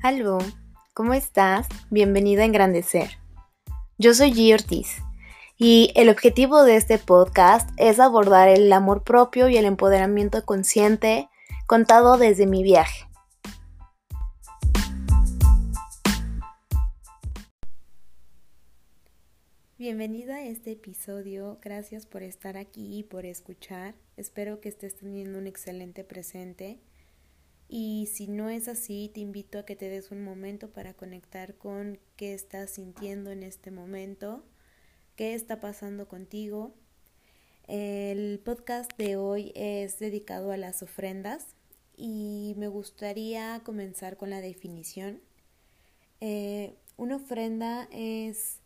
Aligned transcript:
Aló, 0.00 0.38
¿cómo 0.94 1.12
estás? 1.12 1.66
Bienvenido 1.90 2.42
a 2.42 2.44
Engrandecer. 2.44 3.18
Yo 3.98 4.14
soy 4.14 4.30
G. 4.30 4.54
Ortiz 4.54 4.98
y 5.56 5.90
el 5.96 6.08
objetivo 6.08 6.62
de 6.62 6.76
este 6.76 6.98
podcast 6.98 7.68
es 7.78 7.98
abordar 7.98 8.48
el 8.48 8.72
amor 8.72 9.02
propio 9.02 9.48
y 9.48 9.56
el 9.56 9.64
empoderamiento 9.64 10.44
consciente 10.44 11.28
contado 11.66 12.16
desde 12.16 12.46
mi 12.46 12.62
viaje. 12.62 13.06
Bienvenida 19.78 20.36
a 20.36 20.44
este 20.44 20.72
episodio, 20.72 21.58
gracias 21.60 22.06
por 22.06 22.22
estar 22.22 22.56
aquí 22.56 23.00
y 23.00 23.02
por 23.02 23.26
escuchar. 23.26 23.96
Espero 24.16 24.60
que 24.60 24.68
estés 24.68 24.94
teniendo 24.96 25.40
un 25.40 25.48
excelente 25.48 26.04
presente 26.04 26.78
y 27.68 28.08
si 28.10 28.28
no 28.28 28.48
es 28.48 28.66
así, 28.66 29.10
te 29.12 29.20
invito 29.20 29.58
a 29.58 29.66
que 29.66 29.76
te 29.76 29.90
des 29.90 30.10
un 30.10 30.24
momento 30.24 30.70
para 30.70 30.94
conectar 30.94 31.54
con 31.54 31.98
qué 32.16 32.32
estás 32.32 32.70
sintiendo 32.70 33.30
en 33.30 33.42
este 33.42 33.70
momento, 33.70 34.42
qué 35.16 35.34
está 35.34 35.60
pasando 35.60 36.08
contigo. 36.08 36.74
El 37.66 38.40
podcast 38.42 38.90
de 38.96 39.16
hoy 39.16 39.52
es 39.54 39.98
dedicado 39.98 40.50
a 40.50 40.56
las 40.56 40.82
ofrendas 40.82 41.48
y 41.94 42.54
me 42.56 42.68
gustaría 42.68 43.60
comenzar 43.62 44.16
con 44.16 44.30
la 44.30 44.40
definición. 44.40 45.20
Eh, 46.22 46.74
una 46.96 47.16
ofrenda 47.16 47.86
es 47.92 48.60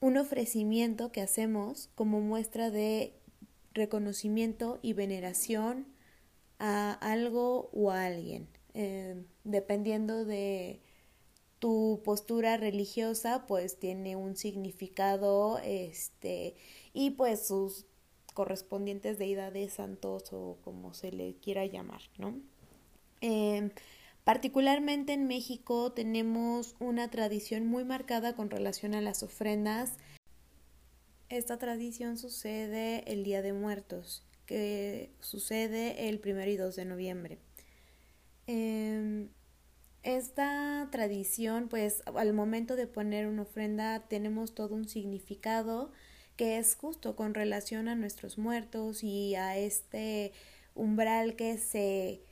un 0.00 0.16
ofrecimiento 0.16 1.12
que 1.12 1.20
hacemos 1.20 1.88
como 1.94 2.20
muestra 2.20 2.70
de 2.70 3.14
reconocimiento 3.74 4.80
y 4.82 4.94
veneración 4.94 5.86
a 6.60 6.92
algo 6.92 7.70
o 7.72 7.90
a 7.90 8.04
alguien, 8.04 8.46
eh, 8.74 9.24
dependiendo 9.44 10.24
de 10.24 10.80
tu 11.58 12.02
postura 12.04 12.56
religiosa, 12.58 13.46
pues 13.46 13.78
tiene 13.78 14.14
un 14.14 14.36
significado, 14.36 15.58
este, 15.64 16.54
y 16.92 17.10
pues 17.10 17.46
sus 17.46 17.86
correspondientes 18.34 19.18
deidades 19.18 19.74
santos 19.74 20.32
o 20.32 20.58
como 20.62 20.94
se 20.94 21.12
le 21.12 21.34
quiera 21.36 21.64
llamar, 21.66 22.02
¿no? 22.18 22.38
Em, 23.22 23.70
particularmente 24.24 25.14
en 25.14 25.26
México 25.26 25.92
tenemos 25.92 26.76
una 26.78 27.10
tradición 27.10 27.66
muy 27.66 27.84
marcada 27.84 28.36
con 28.36 28.50
relación 28.50 28.94
a 28.94 29.00
las 29.00 29.22
ofrendas. 29.22 29.94
Esta 31.28 31.58
tradición 31.58 32.18
sucede 32.18 33.04
el 33.10 33.24
Día 33.24 33.42
de 33.42 33.52
Muertos 33.52 34.24
que 34.50 35.12
sucede 35.20 36.08
el 36.08 36.20
1 36.24 36.44
y 36.46 36.56
2 36.56 36.74
de 36.74 36.84
noviembre. 36.84 37.38
Em, 38.48 39.28
esta 40.02 40.88
tradición, 40.90 41.68
pues 41.68 42.02
al 42.04 42.32
momento 42.32 42.74
de 42.74 42.88
poner 42.88 43.28
una 43.28 43.42
ofrenda 43.42 44.08
tenemos 44.08 44.52
todo 44.52 44.74
un 44.74 44.88
significado 44.88 45.92
que 46.34 46.58
es 46.58 46.74
justo 46.74 47.14
con 47.14 47.34
relación 47.34 47.86
a 47.86 47.94
nuestros 47.94 48.38
muertos 48.38 49.04
y 49.04 49.36
a 49.36 49.56
este 49.56 50.32
umbral 50.74 51.36
que 51.36 51.56
se 51.56 52.22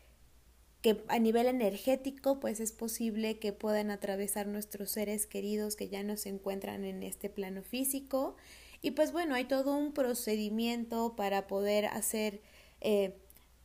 que 0.82 1.04
a 1.06 1.20
nivel 1.20 1.46
energético 1.46 2.40
pues 2.40 2.58
es 2.58 2.72
posible 2.72 3.38
que 3.38 3.52
puedan 3.52 3.92
atravesar 3.92 4.48
nuestros 4.48 4.90
seres 4.90 5.26
queridos 5.26 5.76
que 5.76 5.88
ya 5.88 6.02
no 6.02 6.16
se 6.16 6.30
encuentran 6.30 6.84
en 6.84 7.04
este 7.04 7.28
plano 7.30 7.62
físico 7.62 8.36
y 8.80 8.92
pues 8.92 9.12
bueno, 9.12 9.34
hay 9.34 9.44
todo 9.44 9.76
un 9.76 9.92
procedimiento 9.92 11.16
para 11.16 11.46
poder 11.46 11.86
hacer 11.86 12.40
eh, 12.80 13.16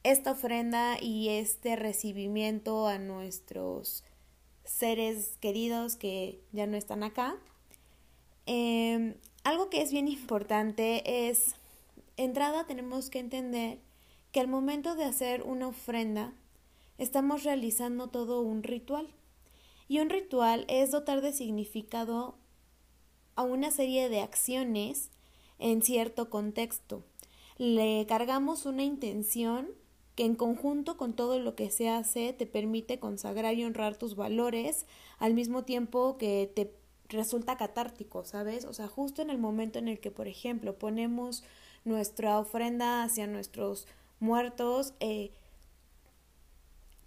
esta 0.03 0.31
ofrenda 0.31 0.97
y 0.99 1.29
este 1.29 1.75
recibimiento 1.75 2.87
a 2.87 2.97
nuestros 2.97 4.03
seres 4.63 5.37
queridos 5.39 5.95
que 5.95 6.41
ya 6.51 6.67
no 6.67 6.77
están 6.77 7.03
acá. 7.03 7.37
Em, 8.45 9.15
algo 9.43 9.69
que 9.69 9.81
es 9.81 9.91
bien 9.91 10.07
importante 10.09 11.29
es, 11.29 11.55
entrada 12.17 12.65
tenemos 12.65 13.09
que 13.09 13.19
entender 13.19 13.79
que 14.31 14.39
al 14.39 14.47
momento 14.47 14.95
de 14.95 15.05
hacer 15.05 15.43
una 15.43 15.67
ofrenda, 15.67 16.33
estamos 16.97 17.43
realizando 17.43 18.09
todo 18.09 18.41
un 18.41 18.63
ritual. 18.63 19.07
Y 19.87 19.99
un 19.99 20.09
ritual 20.09 20.65
es 20.69 20.91
dotar 20.91 21.21
de 21.21 21.33
significado 21.33 22.35
a 23.35 23.43
una 23.43 23.71
serie 23.71 24.09
de 24.09 24.21
acciones 24.21 25.09
en 25.59 25.81
cierto 25.81 26.29
contexto. 26.29 27.03
Le 27.57 28.05
cargamos 28.07 28.65
una 28.65 28.83
intención 28.83 29.69
que 30.15 30.25
en 30.25 30.35
conjunto 30.35 30.97
con 30.97 31.13
todo 31.13 31.39
lo 31.39 31.55
que 31.55 31.71
se 31.71 31.89
hace 31.89 32.33
te 32.33 32.45
permite 32.45 32.99
consagrar 32.99 33.55
y 33.55 33.65
honrar 33.65 33.95
tus 33.95 34.15
valores 34.15 34.85
al 35.17 35.33
mismo 35.33 35.63
tiempo 35.63 36.17
que 36.17 36.51
te 36.53 36.71
resulta 37.09 37.57
catártico, 37.57 38.25
¿sabes? 38.25 38.65
O 38.65 38.73
sea, 38.73 38.87
justo 38.87 39.21
en 39.21 39.29
el 39.29 39.37
momento 39.37 39.79
en 39.79 39.87
el 39.87 39.99
que, 39.99 40.11
por 40.11 40.27
ejemplo, 40.27 40.77
ponemos 40.77 41.43
nuestra 41.85 42.39
ofrenda 42.39 43.03
hacia 43.03 43.27
nuestros 43.27 43.87
muertos, 44.19 44.93
eh, 44.99 45.31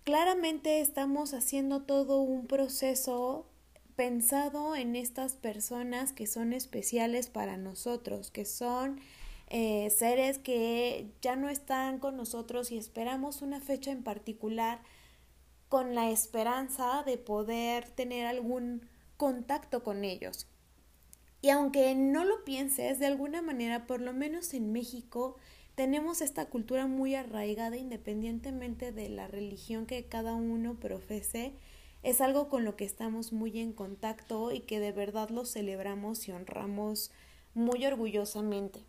claramente 0.04 0.80
estamos 0.80 1.32
haciendo 1.34 1.82
todo 1.82 2.20
un 2.20 2.46
proceso 2.46 3.46
pensado 3.96 4.76
en 4.76 4.94
estas 4.94 5.34
personas 5.34 6.12
que 6.12 6.26
son 6.26 6.52
especiales 6.52 7.28
para 7.28 7.56
nosotros, 7.56 8.30
que 8.30 8.44
son 8.44 9.00
eh, 9.48 9.90
seres 9.90 10.38
que 10.38 11.10
ya 11.22 11.34
no 11.34 11.48
están 11.48 11.98
con 11.98 12.16
nosotros 12.16 12.70
y 12.70 12.78
esperamos 12.78 13.42
una 13.42 13.60
fecha 13.60 13.90
en 13.90 14.02
particular 14.02 14.80
con 15.68 15.94
la 15.94 16.10
esperanza 16.10 17.02
de 17.04 17.16
poder 17.16 17.90
tener 17.90 18.26
algún 18.26 18.86
contacto 19.16 19.82
con 19.82 20.04
ellos. 20.04 20.46
Y 21.42 21.50
aunque 21.50 21.94
no 21.94 22.24
lo 22.24 22.44
pienses, 22.44 22.98
de 22.98 23.06
alguna 23.06 23.40
manera, 23.40 23.86
por 23.86 24.00
lo 24.00 24.12
menos 24.12 24.52
en 24.54 24.72
México, 24.72 25.36
tenemos 25.74 26.22
esta 26.22 26.46
cultura 26.46 26.86
muy 26.86 27.14
arraigada 27.14 27.76
independientemente 27.76 28.92
de 28.92 29.08
la 29.08 29.28
religión 29.28 29.86
que 29.86 30.06
cada 30.06 30.34
uno 30.34 30.74
profese 30.80 31.52
es 32.06 32.20
algo 32.20 32.48
con 32.48 32.64
lo 32.64 32.76
que 32.76 32.84
estamos 32.84 33.32
muy 33.32 33.58
en 33.58 33.72
contacto 33.72 34.52
y 34.52 34.60
que 34.60 34.78
de 34.78 34.92
verdad 34.92 35.28
lo 35.30 35.44
celebramos 35.44 36.28
y 36.28 36.30
honramos 36.30 37.10
muy 37.52 37.84
orgullosamente. 37.84 38.84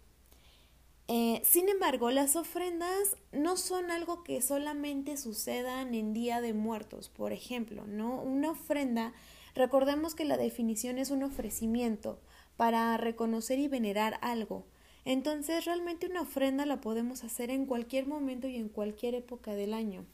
Eh, 1.08 1.42
sin 1.44 1.68
embargo, 1.68 2.12
las 2.12 2.36
ofrendas 2.36 3.18
no 3.32 3.58
son 3.58 3.90
algo 3.90 4.24
que 4.24 4.40
solamente 4.44 5.18
sucedan 5.18 5.96
en 5.96 6.14
Día 6.14 6.42
de 6.42 6.54
Muertos, 6.54 7.10
por 7.10 7.32
ejemplo, 7.32 7.88
¿no? 7.88 8.22
Una 8.22 8.52
ofrenda, 8.52 9.14
recordemos 9.56 10.14
que 10.14 10.24
la 10.24 10.38
definición 10.38 11.00
es 11.00 11.10
un 11.10 11.24
ofrecimiento 11.24 12.20
para 12.56 12.96
reconocer 12.98 13.58
y 13.58 13.68
venerar 13.68 14.20
algo. 14.22 14.64
Entonces, 15.06 15.66
realmente 15.66 16.06
una 16.06 16.22
ofrenda 16.22 16.68
la 16.68 16.82
podemos 16.82 17.24
hacer 17.24 17.50
en 17.50 17.66
cualquier 17.66 18.06
momento 18.06 18.48
y 18.48 18.58
en 18.58 18.70
cualquier 18.70 19.16
época 19.16 19.56
del 19.56 19.74
año. 19.74 20.06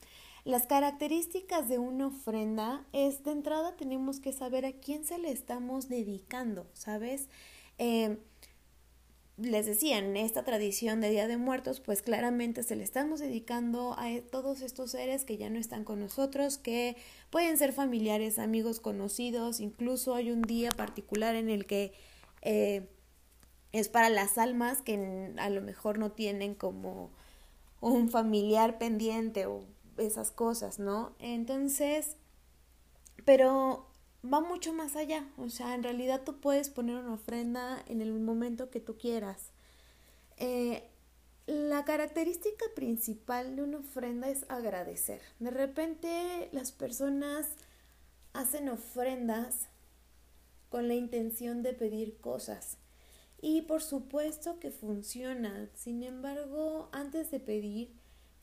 Las 0.46 0.68
características 0.68 1.70
de 1.70 1.80
una 1.80 2.08
ofrenda 2.08 2.86
es 2.92 3.24
de 3.24 3.32
entrada 3.32 3.78
tenemos 3.78 4.20
que 4.20 4.34
saber 4.34 4.66
a 4.66 4.74
quién 4.74 5.06
se 5.06 5.18
le 5.18 5.32
estamos 5.32 5.88
dedicando, 5.88 6.68
¿sabes? 6.74 7.30
Eh, 7.78 8.18
les 9.38 9.66
decía, 9.66 9.98
en 9.98 10.18
esta 10.18 10.44
tradición 10.44 11.00
de 11.00 11.10
Día 11.10 11.28
de 11.28 11.38
Muertos, 11.38 11.80
pues 11.80 12.02
claramente 12.02 12.62
se 12.62 12.76
le 12.76 12.84
estamos 12.84 13.20
dedicando 13.20 13.96
a 13.98 14.10
todos 14.32 14.62
estos 14.62 14.92
seres 14.92 15.24
que 15.24 15.38
ya 15.38 15.50
no 15.50 15.58
están 15.58 15.86
con 15.86 16.02
nosotros, 16.02 16.58
que 16.58 16.98
pueden 17.30 17.58
ser 17.58 17.72
familiares, 17.72 18.38
amigos, 18.38 18.82
conocidos, 18.82 19.62
incluso 19.62 20.14
hay 20.14 20.30
un 20.30 20.42
día 20.42 20.72
particular 20.72 21.36
en 21.36 21.50
el 21.50 21.66
que 21.66 21.94
eh, 22.42 22.90
es 23.72 23.90
para 23.90 24.10
las 24.10 24.38
almas 24.38 24.82
que 24.82 25.32
a 25.38 25.50
lo 25.50 25.62
mejor 25.62 25.98
no 25.98 26.12
tienen 26.12 26.54
como 26.54 27.10
un 27.82 28.10
familiar 28.10 28.78
pendiente 28.78 29.48
o 29.48 29.64
esas 29.98 30.32
cosas, 30.32 30.80
¿no? 30.80 31.16
Entonces, 31.20 32.18
pero 33.26 33.88
va 34.24 34.40
mucho 34.40 34.74
más 34.74 34.96
allá, 34.96 35.28
o 35.38 35.50
sea, 35.50 35.76
en 35.76 35.84
realidad 35.84 36.22
tú 36.24 36.40
puedes 36.40 36.70
poner 36.70 36.96
una 36.98 37.14
ofrenda 37.14 37.84
en 37.88 38.02
el 38.02 38.14
momento 38.20 38.70
que 38.70 38.80
tú 38.80 38.98
quieras. 38.98 39.52
Eh, 40.38 40.90
la 41.46 41.84
característica 41.84 42.66
principal 42.74 43.56
de 43.56 43.64
una 43.64 43.80
ofrenda 43.80 44.30
es 44.30 44.46
agradecer. 44.48 45.22
De 45.40 45.52
repente 45.52 46.50
las 46.54 46.72
personas 46.72 47.50
hacen 48.32 48.70
ofrendas 48.70 49.68
con 50.70 50.88
la 50.88 50.96
intención 50.96 51.62
de 51.62 51.74
pedir 51.74 52.18
cosas. 52.18 52.78
Y 53.42 53.64
por 53.64 53.82
supuesto 53.82 54.58
que 54.60 54.72
funciona. 54.72 55.70
Sin 55.76 56.02
embargo, 56.02 56.88
antes 56.94 57.30
de 57.30 57.42
pedir, 57.42 57.94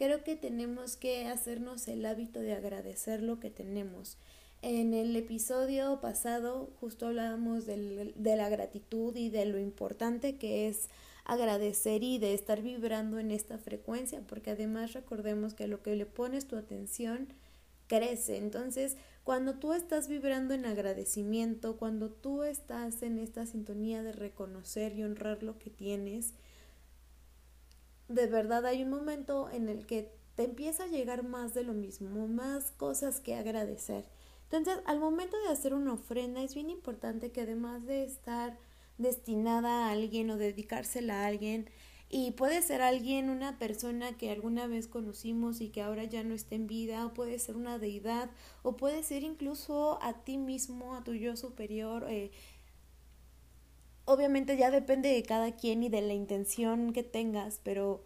creo 0.00 0.24
que 0.24 0.34
tenemos 0.34 0.96
que 0.96 1.26
hacernos 1.26 1.86
el 1.86 2.06
hábito 2.06 2.40
de 2.40 2.54
agradecer 2.54 3.22
lo 3.22 3.38
que 3.38 3.50
tenemos. 3.50 4.16
En 4.62 4.94
el 4.94 5.14
episodio 5.14 6.00
pasado 6.00 6.70
justo 6.80 7.08
hablábamos 7.08 7.66
de 7.66 8.14
la 8.16 8.48
gratitud 8.48 9.14
y 9.14 9.28
de 9.28 9.44
lo 9.44 9.58
importante 9.58 10.38
que 10.38 10.68
es 10.68 10.88
agradecer 11.26 12.02
y 12.02 12.16
de 12.16 12.32
estar 12.32 12.62
vibrando 12.62 13.18
en 13.18 13.30
esta 13.30 13.58
frecuencia, 13.58 14.22
porque 14.26 14.52
además 14.52 14.94
recordemos 14.94 15.52
que 15.52 15.68
lo 15.68 15.82
que 15.82 15.94
le 15.94 16.06
pones 16.06 16.48
tu 16.48 16.56
atención 16.56 17.28
crece. 17.86 18.38
Entonces, 18.38 18.96
Cuando 19.22 19.54
tú 19.54 19.74
estás 19.74 20.08
vibrando 20.08 20.54
en 20.54 20.64
agradecimiento, 20.64 21.76
cuando 21.76 22.08
tú 22.08 22.42
estás 22.42 23.02
en 23.02 23.18
esta 23.18 23.46
sintonía 23.46 24.02
de 24.02 24.12
reconocer 24.12 24.96
y 24.96 25.04
honrar 25.04 25.42
lo 25.42 25.58
que 25.58 25.70
tienes, 25.70 26.32
de 28.10 28.26
verdad 28.26 28.66
hay 28.66 28.82
un 28.82 28.90
momento 28.90 29.48
en 29.50 29.68
el 29.68 29.86
que 29.86 30.12
te 30.34 30.44
empieza 30.44 30.84
a 30.84 30.88
llegar 30.88 31.22
más 31.22 31.54
de 31.54 31.62
lo 31.62 31.72
mismo, 31.72 32.26
más 32.26 32.72
cosas 32.72 33.20
que 33.20 33.36
agradecer. 33.36 34.04
Entonces, 34.44 34.82
al 34.86 34.98
momento 34.98 35.36
de 35.40 35.52
hacer 35.52 35.74
una 35.74 35.92
ofrenda 35.92 36.42
es 36.42 36.54
bien 36.54 36.70
importante 36.70 37.30
que 37.30 37.42
además 37.42 37.86
de 37.86 38.02
estar 38.02 38.58
destinada 38.98 39.86
a 39.86 39.92
alguien 39.92 40.28
o 40.30 40.36
dedicársela 40.36 41.22
a 41.22 41.26
alguien, 41.26 41.70
y 42.12 42.32
puede 42.32 42.60
ser 42.60 42.82
alguien, 42.82 43.30
una 43.30 43.56
persona 43.56 44.16
que 44.16 44.32
alguna 44.32 44.66
vez 44.66 44.88
conocimos 44.88 45.60
y 45.60 45.68
que 45.68 45.80
ahora 45.80 46.02
ya 46.02 46.24
no 46.24 46.34
está 46.34 46.56
en 46.56 46.66
vida, 46.66 47.06
o 47.06 47.14
puede 47.14 47.38
ser 47.38 47.54
una 47.54 47.78
deidad, 47.78 48.30
o 48.64 48.76
puede 48.76 49.04
ser 49.04 49.22
incluso 49.22 50.02
a 50.02 50.24
ti 50.24 50.36
mismo, 50.36 50.96
a 50.96 51.04
tu 51.04 51.14
yo 51.14 51.36
superior. 51.36 52.06
Eh, 52.10 52.32
obviamente 54.04 54.56
ya 54.56 54.70
depende 54.70 55.10
de 55.10 55.22
cada 55.22 55.56
quien 55.56 55.82
y 55.82 55.88
de 55.88 56.02
la 56.02 56.14
intención 56.14 56.92
que 56.92 57.02
tengas, 57.02 57.60
pero 57.62 58.04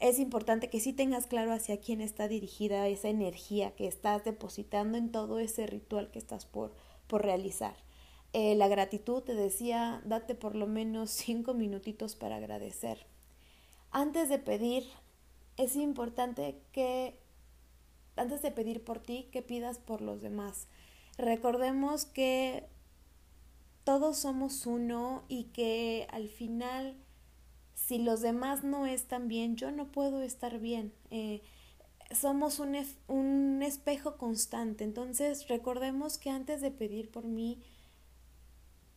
es 0.00 0.18
importante 0.18 0.70
que 0.70 0.80
sí 0.80 0.92
tengas 0.92 1.26
claro 1.26 1.52
hacia 1.52 1.80
quién 1.80 2.00
está 2.00 2.28
dirigida 2.28 2.88
esa 2.88 3.08
energía 3.08 3.74
que 3.74 3.86
estás 3.86 4.24
depositando 4.24 4.98
en 4.98 5.12
todo 5.12 5.38
ese 5.38 5.66
ritual 5.66 6.10
que 6.10 6.18
estás 6.18 6.46
por, 6.46 6.74
por 7.06 7.22
realizar. 7.22 7.74
Eh, 8.32 8.54
la 8.54 8.68
gratitud, 8.68 9.22
te 9.22 9.34
decía, 9.34 10.02
date 10.04 10.34
por 10.34 10.54
lo 10.54 10.66
menos 10.66 11.10
cinco 11.10 11.54
minutitos 11.54 12.14
para 12.16 12.36
agradecer 12.36 13.06
antes 13.90 14.28
de 14.28 14.38
pedir, 14.38 14.84
es 15.56 15.76
importante 15.76 16.60
que, 16.72 17.18
antes 18.16 18.42
de 18.42 18.50
pedir 18.50 18.84
por 18.84 19.00
ti, 19.00 19.28
que 19.32 19.42
pidas 19.42 19.78
por 19.78 20.00
los 20.00 20.22
demás. 20.22 20.68
Recordemos 21.18 22.06
que 22.06 22.66
todos 23.90 24.18
somos 24.18 24.66
uno 24.66 25.24
y 25.26 25.46
que 25.46 26.06
al 26.12 26.28
final, 26.28 26.94
si 27.74 27.98
los 27.98 28.20
demás 28.20 28.62
no 28.62 28.86
están 28.86 29.26
bien, 29.26 29.56
yo 29.56 29.72
no 29.72 29.90
puedo 29.90 30.22
estar 30.22 30.60
bien. 30.60 30.92
Eh, 31.10 31.42
somos 32.12 32.60
un, 32.60 32.76
un 33.08 33.64
espejo 33.64 34.16
constante. 34.16 34.84
Entonces, 34.84 35.48
recordemos 35.48 36.18
que 36.18 36.30
antes 36.30 36.60
de 36.60 36.70
pedir 36.70 37.10
por 37.10 37.24
mí, 37.24 37.58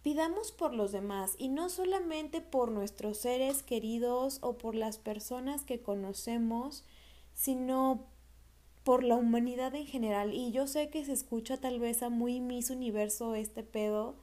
Pidamos 0.03 0.51
por 0.51 0.75
los 0.75 0.91
demás 0.91 1.33
y 1.37 1.47
no 1.47 1.69
solamente 1.69 2.41
por 2.41 2.69
nuestros 2.69 3.17
seres 3.17 3.63
queridos 3.63 4.39
o 4.41 4.57
por 4.57 4.75
las 4.75 4.97
personas 4.97 5.63
que 5.63 5.81
conocemos, 5.81 6.83
sino 7.33 8.05
por 8.83 9.05
la 9.05 9.15
humanidad 9.15 9.73
en 9.75 9.87
general. 9.87 10.33
Y 10.33 10.51
yo 10.51 10.67
sé 10.67 10.89
que 10.89 11.05
se 11.05 11.13
escucha 11.13 11.55
tal 11.55 11.79
vez 11.79 12.03
a 12.03 12.09
muy 12.09 12.41
mis 12.41 12.69
universo 12.69 13.33
este 13.33 13.63
pedo. 13.63 14.17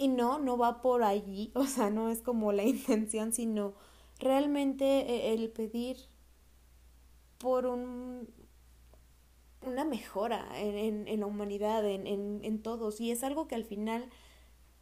Y 0.00 0.08
no, 0.08 0.40
no 0.40 0.58
va 0.58 0.82
por 0.82 1.04
allí, 1.04 1.52
o 1.56 1.64
sea, 1.64 1.90
no 1.90 2.10
es 2.10 2.22
como 2.22 2.50
la 2.52 2.64
intención, 2.64 3.32
sino 3.32 3.74
realmente 4.18 4.84
eh, 4.84 5.32
el 5.32 5.48
pedir 5.50 5.96
por 7.38 7.66
un, 7.66 8.28
una 9.62 9.84
mejora 9.84 10.46
en, 10.58 11.06
en, 11.08 11.20
la 11.20 11.26
humanidad, 11.26 11.84
en, 11.88 12.06
en, 12.06 12.40
en 12.42 12.62
todos. 12.62 13.00
Y 13.00 13.10
es 13.10 13.22
algo 13.22 13.46
que 13.46 13.54
al 13.54 13.64
final 13.64 14.08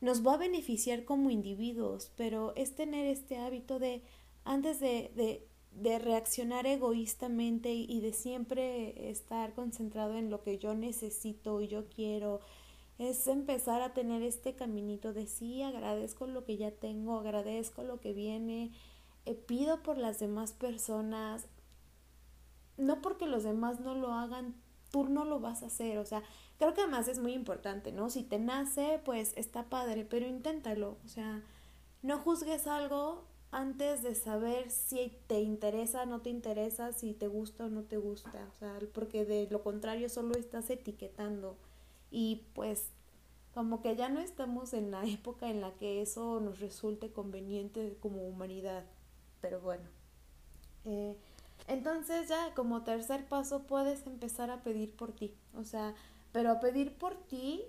nos 0.00 0.26
va 0.26 0.34
a 0.34 0.38
beneficiar 0.38 1.04
como 1.04 1.30
individuos, 1.30 2.12
pero 2.16 2.54
es 2.56 2.76
tener 2.76 3.06
este 3.06 3.38
hábito 3.38 3.78
de, 3.78 4.02
antes 4.44 4.80
de, 4.80 5.12
de, 5.16 5.46
de 5.72 5.98
reaccionar 5.98 6.66
egoístamente 6.66 7.72
y 7.74 8.00
de 8.00 8.12
siempre 8.12 9.10
estar 9.10 9.54
concentrado 9.54 10.16
en 10.16 10.30
lo 10.30 10.42
que 10.42 10.58
yo 10.58 10.74
necesito 10.74 11.60
y 11.62 11.68
yo 11.68 11.88
quiero, 11.88 12.40
es 12.98 13.26
empezar 13.26 13.80
a 13.82 13.94
tener 13.94 14.22
este 14.22 14.54
caminito 14.54 15.12
de 15.12 15.26
sí, 15.26 15.62
agradezco 15.62 16.26
lo 16.26 16.44
que 16.44 16.56
ya 16.56 16.70
tengo, 16.70 17.18
agradezco 17.18 17.82
lo 17.82 18.00
que 18.00 18.12
viene, 18.12 18.72
eh, 19.24 19.34
pido 19.34 19.82
por 19.82 19.98
las 19.98 20.18
demás 20.18 20.52
personas, 20.52 21.46
no 22.76 23.00
porque 23.00 23.26
los 23.26 23.44
demás 23.44 23.80
no 23.80 23.94
lo 23.94 24.12
hagan, 24.12 24.54
tú 24.90 25.04
no 25.04 25.24
lo 25.24 25.40
vas 25.40 25.62
a 25.62 25.66
hacer, 25.66 25.98
o 25.98 26.04
sea, 26.04 26.22
Creo 26.58 26.74
que 26.74 26.80
además 26.80 27.06
es 27.06 27.20
muy 27.20 27.34
importante, 27.34 27.92
¿no? 27.92 28.10
Si 28.10 28.24
te 28.24 28.38
nace, 28.38 29.00
pues 29.04 29.32
está 29.36 29.70
padre, 29.70 30.04
pero 30.04 30.26
inténtalo. 30.26 30.96
O 31.04 31.08
sea, 31.08 31.42
no 32.02 32.18
juzgues 32.18 32.66
algo 32.66 33.24
antes 33.52 34.02
de 34.02 34.16
saber 34.16 34.70
si 34.70 35.16
te 35.28 35.40
interesa, 35.40 36.04
no 36.04 36.20
te 36.20 36.30
interesa, 36.30 36.92
si 36.92 37.14
te 37.14 37.28
gusta 37.28 37.66
o 37.66 37.68
no 37.68 37.84
te 37.84 37.96
gusta. 37.96 38.48
O 38.56 38.58
sea, 38.58 38.76
porque 38.92 39.24
de 39.24 39.46
lo 39.50 39.62
contrario 39.62 40.08
solo 40.08 40.34
estás 40.34 40.68
etiquetando. 40.68 41.56
Y 42.10 42.46
pues 42.54 42.90
como 43.54 43.82
que 43.82 43.96
ya 43.96 44.08
no 44.08 44.20
estamos 44.20 44.72
en 44.72 44.90
la 44.90 45.04
época 45.04 45.48
en 45.48 45.60
la 45.60 45.72
que 45.74 46.02
eso 46.02 46.40
nos 46.40 46.60
resulte 46.60 47.12
conveniente 47.12 47.96
como 48.00 48.26
humanidad. 48.26 48.84
Pero 49.40 49.60
bueno. 49.60 49.88
Eh, 50.84 51.16
entonces 51.66 52.28
ya 52.28 52.54
como 52.54 52.82
tercer 52.82 53.26
paso 53.28 53.66
puedes 53.66 54.06
empezar 54.06 54.50
a 54.50 54.62
pedir 54.62 54.94
por 54.94 55.12
ti. 55.12 55.34
O 55.54 55.64
sea, 55.64 55.94
pero 56.32 56.50
a 56.52 56.60
pedir 56.60 56.94
por 56.94 57.16
ti 57.26 57.64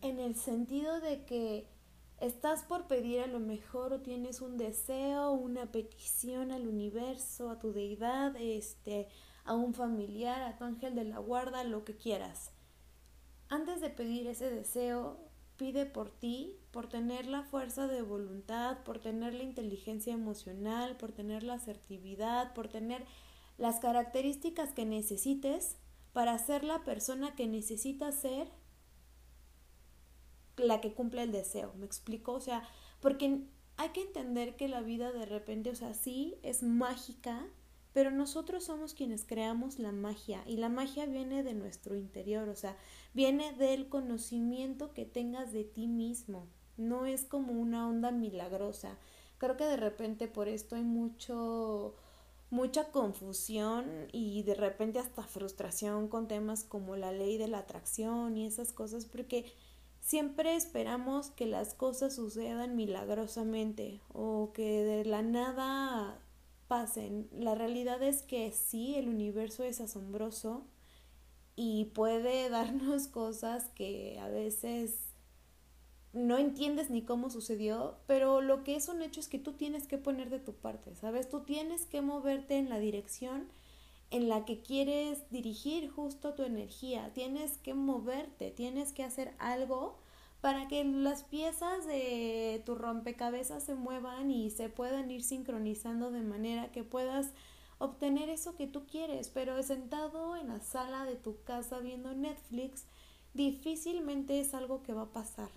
en 0.00 0.20
el 0.20 0.36
sentido 0.36 1.00
de 1.00 1.24
que 1.24 1.66
estás 2.20 2.62
por 2.62 2.86
pedir 2.86 3.20
a 3.20 3.26
lo 3.26 3.40
mejor 3.40 3.92
o 3.92 4.00
tienes 4.00 4.40
un 4.40 4.56
deseo, 4.56 5.32
una 5.32 5.70
petición 5.72 6.52
al 6.52 6.66
universo, 6.66 7.50
a 7.50 7.58
tu 7.58 7.72
deidad, 7.72 8.34
este, 8.36 9.08
a 9.44 9.54
un 9.54 9.74
familiar, 9.74 10.42
a 10.42 10.56
tu 10.56 10.64
ángel 10.64 10.94
de 10.94 11.04
la 11.04 11.18
guarda, 11.18 11.64
lo 11.64 11.84
que 11.84 11.96
quieras. 11.96 12.53
Antes 13.54 13.80
de 13.80 13.88
pedir 13.88 14.26
ese 14.26 14.50
deseo, 14.50 15.16
pide 15.56 15.86
por 15.86 16.10
ti, 16.10 16.56
por 16.72 16.88
tener 16.88 17.26
la 17.26 17.44
fuerza 17.44 17.86
de 17.86 18.02
voluntad, 18.02 18.82
por 18.82 18.98
tener 18.98 19.32
la 19.32 19.44
inteligencia 19.44 20.12
emocional, 20.12 20.96
por 20.96 21.12
tener 21.12 21.44
la 21.44 21.54
asertividad, 21.54 22.52
por 22.52 22.66
tener 22.66 23.04
las 23.56 23.78
características 23.78 24.72
que 24.72 24.84
necesites 24.84 25.76
para 26.12 26.36
ser 26.36 26.64
la 26.64 26.82
persona 26.82 27.36
que 27.36 27.46
necesita 27.46 28.10
ser 28.10 28.50
la 30.56 30.80
que 30.80 30.92
cumple 30.92 31.22
el 31.22 31.30
deseo, 31.30 31.74
¿me 31.74 31.86
explico? 31.86 32.32
O 32.32 32.40
sea, 32.40 32.68
porque 32.98 33.44
hay 33.76 33.90
que 33.90 34.02
entender 34.02 34.56
que 34.56 34.66
la 34.66 34.80
vida 34.80 35.12
de 35.12 35.26
repente, 35.26 35.70
o 35.70 35.76
sea, 35.76 35.94
sí 35.94 36.34
es 36.42 36.64
mágica, 36.64 37.46
pero 37.94 38.10
nosotros 38.10 38.64
somos 38.64 38.92
quienes 38.92 39.24
creamos 39.24 39.78
la 39.78 39.92
magia 39.92 40.42
y 40.46 40.56
la 40.56 40.68
magia 40.68 41.06
viene 41.06 41.44
de 41.44 41.54
nuestro 41.54 41.96
interior, 41.96 42.48
o 42.48 42.56
sea, 42.56 42.76
viene 43.14 43.52
del 43.52 43.88
conocimiento 43.88 44.92
que 44.92 45.06
tengas 45.06 45.52
de 45.52 45.62
ti 45.62 45.86
mismo, 45.86 46.48
no 46.76 47.06
es 47.06 47.24
como 47.24 47.52
una 47.52 47.88
onda 47.88 48.10
milagrosa. 48.10 48.98
Creo 49.38 49.56
que 49.56 49.64
de 49.64 49.76
repente 49.76 50.26
por 50.26 50.48
esto 50.48 50.74
hay 50.74 50.82
mucho 50.82 51.94
mucha 52.50 52.90
confusión 52.90 54.08
y 54.12 54.42
de 54.42 54.54
repente 54.54 54.98
hasta 54.98 55.22
frustración 55.22 56.08
con 56.08 56.28
temas 56.28 56.62
como 56.62 56.94
la 56.96 57.10
ley 57.10 57.36
de 57.38 57.48
la 57.48 57.58
atracción 57.58 58.36
y 58.36 58.46
esas 58.46 58.72
cosas 58.72 59.06
porque 59.06 59.52
siempre 60.00 60.54
esperamos 60.54 61.30
que 61.30 61.46
las 61.46 61.74
cosas 61.74 62.14
sucedan 62.14 62.76
milagrosamente 62.76 64.00
o 64.12 64.52
que 64.52 64.84
de 64.84 65.04
la 65.04 65.22
nada 65.22 66.20
pasen. 66.68 67.28
La 67.32 67.54
realidad 67.54 68.02
es 68.02 68.22
que 68.22 68.52
sí, 68.52 68.94
el 68.96 69.08
universo 69.08 69.64
es 69.64 69.80
asombroso 69.80 70.64
y 71.56 71.86
puede 71.86 72.48
darnos 72.50 73.08
cosas 73.08 73.68
que 73.74 74.18
a 74.20 74.28
veces 74.28 74.94
no 76.12 76.38
entiendes 76.38 76.90
ni 76.90 77.02
cómo 77.02 77.28
sucedió, 77.28 77.96
pero 78.06 78.40
lo 78.40 78.62
que 78.62 78.76
es 78.76 78.88
un 78.88 79.02
hecho 79.02 79.20
es 79.20 79.28
que 79.28 79.38
tú 79.38 79.52
tienes 79.52 79.86
que 79.88 79.98
poner 79.98 80.30
de 80.30 80.38
tu 80.38 80.52
parte, 80.52 80.94
¿sabes? 80.94 81.28
Tú 81.28 81.40
tienes 81.40 81.86
que 81.86 82.02
moverte 82.02 82.56
en 82.56 82.68
la 82.68 82.78
dirección 82.78 83.48
en 84.10 84.28
la 84.28 84.44
que 84.44 84.60
quieres 84.60 85.28
dirigir 85.30 85.90
justo 85.90 86.34
tu 86.34 86.44
energía, 86.44 87.10
tienes 87.14 87.58
que 87.58 87.74
moverte, 87.74 88.52
tienes 88.52 88.92
que 88.92 89.02
hacer 89.02 89.34
algo 89.38 89.98
para 90.44 90.68
que 90.68 90.84
las 90.84 91.22
piezas 91.24 91.86
de 91.86 92.62
tu 92.66 92.74
rompecabezas 92.74 93.64
se 93.64 93.74
muevan 93.74 94.30
y 94.30 94.50
se 94.50 94.68
puedan 94.68 95.10
ir 95.10 95.22
sincronizando 95.22 96.10
de 96.10 96.20
manera 96.20 96.70
que 96.70 96.84
puedas 96.84 97.30
obtener 97.78 98.28
eso 98.28 98.54
que 98.54 98.66
tú 98.66 98.84
quieres, 98.84 99.30
pero 99.30 99.62
sentado 99.62 100.36
en 100.36 100.48
la 100.48 100.60
sala 100.60 101.06
de 101.06 101.16
tu 101.16 101.42
casa 101.44 101.78
viendo 101.78 102.12
Netflix, 102.12 102.84
difícilmente 103.32 104.38
es 104.38 104.52
algo 104.52 104.82
que 104.82 104.92
va 104.92 105.04
a 105.04 105.12
pasar. 105.14 105.48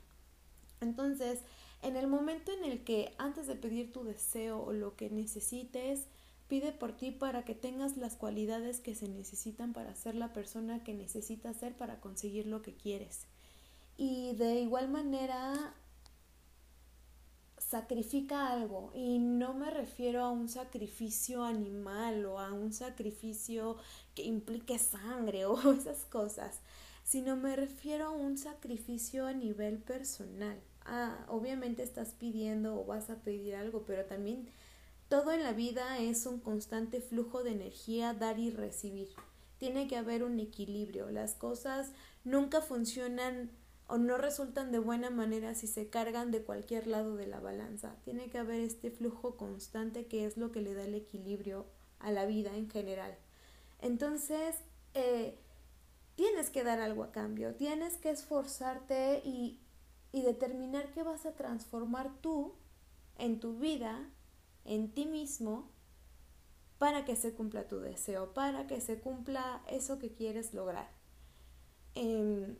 Entonces, 0.79 1.41
en 1.81 1.97
el 1.97 2.07
momento 2.07 2.53
en 2.53 2.63
el 2.63 2.85
que 2.85 3.13
antes 3.17 3.45
de 3.45 3.55
pedir 3.55 3.91
tu 3.91 4.05
deseo 4.05 4.63
o 4.63 4.71
lo 4.71 4.95
que 4.95 5.09
necesites, 5.09 6.05
pide 6.47 6.71
por 6.71 6.93
ti 6.95 7.11
para 7.11 7.43
que 7.43 7.55
tengas 7.55 7.97
las 7.97 8.15
cualidades 8.15 8.79
que 8.79 8.95
se 8.95 9.09
necesitan 9.09 9.73
para 9.73 9.95
ser 9.95 10.15
la 10.15 10.31
persona 10.31 10.81
que 10.85 10.93
necesitas 10.93 11.57
ser 11.57 11.75
para 11.75 11.99
conseguir 11.99 12.47
lo 12.47 12.61
que 12.61 12.73
quieres. 12.73 13.27
Y 13.97 14.33
de 14.35 14.61
igual 14.61 14.89
manera, 14.89 15.73
sacrifica 17.67 18.51
algo 18.51 18.91
y 18.95 19.19
no 19.19 19.53
me 19.53 19.69
refiero 19.69 20.23
a 20.23 20.31
un 20.31 20.47
sacrificio 20.47 21.43
animal 21.43 22.25
o 22.25 22.39
a 22.39 22.53
un 22.53 22.71
sacrificio 22.71 23.75
que 24.15 24.23
implique 24.23 24.79
sangre 24.79 25.45
o 25.47 25.73
esas 25.73 26.05
cosas, 26.05 26.61
sino 27.03 27.35
me 27.35 27.55
refiero 27.55 28.07
a 28.07 28.11
un 28.11 28.37
sacrificio 28.37 29.25
a 29.25 29.33
nivel 29.33 29.79
personal. 29.79 30.57
Ah, 30.85 31.25
obviamente 31.27 31.83
estás 31.83 32.13
pidiendo 32.17 32.79
o 32.79 32.85
vas 32.85 33.09
a 33.09 33.17
pedir 33.17 33.55
algo, 33.55 33.83
pero 33.85 34.05
también 34.05 34.47
todo 35.09 35.33
en 35.33 35.43
la 35.43 35.51
vida 35.51 35.99
es 35.99 36.25
un 36.25 36.39
constante 36.39 37.01
flujo 37.01 37.43
de 37.43 37.51
energía, 37.51 38.13
dar 38.13 38.39
y 38.39 38.49
recibir. 38.49 39.09
Tiene 39.57 39.87
que 39.87 39.97
haber 39.97 40.23
un 40.23 40.39
equilibrio. 40.39 41.09
Las 41.11 41.33
cosas 41.33 41.91
nunca 42.23 42.61
funcionan 42.61 43.49
o 43.87 43.97
no 43.97 44.17
resultan 44.17 44.71
de 44.71 44.79
buena 44.79 45.09
manera 45.09 45.55
si 45.55 45.65
se 45.65 45.89
cargan 45.89 46.31
de 46.31 46.43
cualquier 46.43 46.87
lado 46.87 47.15
de 47.15 47.27
la 47.27 47.39
balanza. 47.39 47.95
Tiene 48.03 48.29
que 48.29 48.37
haber 48.37 48.59
este 48.59 48.91
flujo 48.91 49.37
constante 49.37 50.07
que 50.07 50.25
es 50.25 50.37
lo 50.37 50.51
que 50.51 50.61
le 50.61 50.73
da 50.73 50.83
el 50.83 50.93
equilibrio 50.93 51.65
a 51.99 52.11
la 52.11 52.25
vida 52.25 52.55
en 52.55 52.69
general. 52.69 53.17
Entonces, 53.79 54.55
eh, 54.93 55.39
tienes 56.15 56.49
que 56.49 56.63
dar 56.63 56.81
algo 56.81 57.03
a 57.03 57.11
cambio, 57.11 57.55
tienes 57.55 57.97
que 57.97 58.09
esforzarte 58.09 59.21
y, 59.23 59.61
y 60.11 60.21
determinar 60.21 60.91
qué 60.91 61.03
vas 61.03 61.25
a 61.25 61.35
transformar 61.35 62.11
tú 62.21 62.55
en 63.17 63.39
tu 63.39 63.57
vida, 63.57 64.09
en 64.65 64.91
ti 64.91 65.05
mismo, 65.05 65.69
para 66.77 67.05
que 67.05 67.15
se 67.15 67.33
cumpla 67.33 67.67
tu 67.67 67.79
deseo, 67.79 68.33
para 68.33 68.67
que 68.67 68.81
se 68.81 68.99
cumpla 68.99 69.63
eso 69.67 69.97
que 69.97 70.13
quieres 70.13 70.53
lograr. 70.53 70.89
Em, 71.95 72.56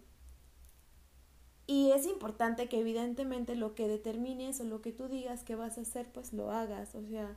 es 1.97 2.07
importante 2.07 2.69
que 2.69 2.79
evidentemente 2.79 3.55
lo 3.55 3.75
que 3.75 3.87
determines 3.87 4.59
o 4.61 4.63
lo 4.63 4.81
que 4.81 4.91
tú 4.91 5.07
digas 5.07 5.43
que 5.43 5.55
vas 5.55 5.77
a 5.77 5.81
hacer, 5.81 6.07
pues 6.11 6.33
lo 6.33 6.51
hagas. 6.51 6.95
O 6.95 7.01
sea, 7.03 7.35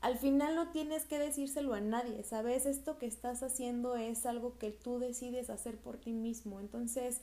al 0.00 0.18
final 0.18 0.54
no 0.54 0.70
tienes 0.70 1.04
que 1.04 1.18
decírselo 1.18 1.74
a 1.74 1.80
nadie, 1.80 2.24
¿sabes? 2.24 2.66
Esto 2.66 2.98
que 2.98 3.06
estás 3.06 3.42
haciendo 3.42 3.96
es 3.96 4.26
algo 4.26 4.58
que 4.58 4.70
tú 4.70 4.98
decides 4.98 5.50
hacer 5.50 5.76
por 5.76 5.96
ti 5.98 6.12
mismo. 6.12 6.60
Entonces, 6.60 7.20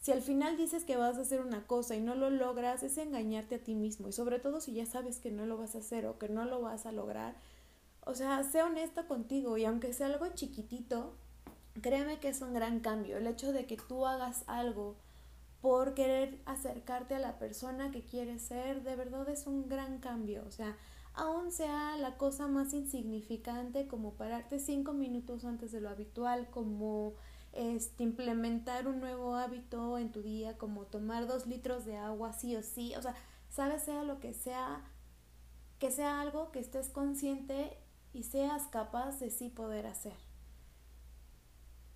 si 0.00 0.12
al 0.12 0.22
final 0.22 0.56
dices 0.56 0.84
que 0.84 0.96
vas 0.96 1.16
a 1.16 1.22
hacer 1.22 1.40
una 1.40 1.66
cosa 1.66 1.96
y 1.96 2.00
no 2.00 2.14
lo 2.14 2.30
logras, 2.30 2.82
es 2.82 2.98
engañarte 2.98 3.56
a 3.56 3.62
ti 3.62 3.74
mismo. 3.74 4.08
Y 4.08 4.12
sobre 4.12 4.38
todo 4.38 4.60
si 4.60 4.72
ya 4.72 4.86
sabes 4.86 5.18
que 5.18 5.30
no 5.30 5.46
lo 5.46 5.56
vas 5.56 5.74
a 5.74 5.78
hacer 5.78 6.06
o 6.06 6.18
que 6.18 6.28
no 6.28 6.44
lo 6.44 6.60
vas 6.60 6.86
a 6.86 6.92
lograr. 6.92 7.34
O 8.04 8.14
sea, 8.14 8.42
sé 8.44 8.62
honesta 8.62 9.06
contigo 9.06 9.58
y 9.58 9.64
aunque 9.64 9.92
sea 9.92 10.06
algo 10.06 10.26
chiquitito, 10.28 11.14
créeme 11.82 12.20
que 12.20 12.28
es 12.28 12.40
un 12.40 12.54
gran 12.54 12.80
cambio. 12.80 13.16
El 13.18 13.26
hecho 13.26 13.52
de 13.52 13.66
que 13.66 13.76
tú 13.76 14.06
hagas 14.06 14.44
algo 14.46 14.96
por 15.60 15.94
querer 15.94 16.40
acercarte 16.46 17.14
a 17.14 17.18
la 17.18 17.38
persona 17.38 17.90
que 17.90 18.02
quieres 18.02 18.42
ser, 18.42 18.82
de 18.82 18.96
verdad 18.96 19.28
es 19.28 19.46
un 19.46 19.68
gran 19.68 19.98
cambio. 19.98 20.44
O 20.46 20.50
sea, 20.50 20.76
aún 21.14 21.50
sea 21.50 21.96
la 21.96 22.16
cosa 22.16 22.46
más 22.46 22.72
insignificante 22.74 23.88
como 23.88 24.14
pararte 24.14 24.60
cinco 24.60 24.92
minutos 24.92 25.44
antes 25.44 25.72
de 25.72 25.80
lo 25.80 25.88
habitual, 25.88 26.48
como 26.50 27.14
este, 27.52 28.04
implementar 28.04 28.86
un 28.86 29.00
nuevo 29.00 29.34
hábito 29.34 29.98
en 29.98 30.12
tu 30.12 30.22
día, 30.22 30.56
como 30.58 30.84
tomar 30.86 31.26
dos 31.26 31.46
litros 31.46 31.84
de 31.84 31.96
agua 31.96 32.32
sí 32.32 32.54
o 32.54 32.62
sí, 32.62 32.94
o 32.96 33.02
sea, 33.02 33.14
sabes, 33.48 33.82
sea 33.82 34.04
lo 34.04 34.20
que 34.20 34.32
sea, 34.32 34.84
que 35.80 35.90
sea 35.90 36.20
algo 36.20 36.52
que 36.52 36.60
estés 36.60 36.88
consciente 36.88 37.76
y 38.12 38.24
seas 38.24 38.68
capaz 38.68 39.18
de 39.18 39.30
sí 39.30 39.48
poder 39.48 39.86
hacer. 39.86 40.16